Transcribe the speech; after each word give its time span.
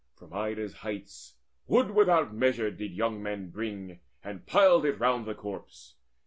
From 0.15 0.33
Ida's 0.33 0.77
heights 0.77 1.35
Wood 1.67 1.91
without 1.91 2.33
measure 2.33 2.71
did 2.71 2.79
the 2.79 2.87
young 2.87 3.21
men 3.21 3.51
bring, 3.51 3.99
And 4.23 4.47
piled 4.47 4.83
it 4.83 4.99
round 4.99 5.27
the 5.27 5.35
corpse. 5.35 5.93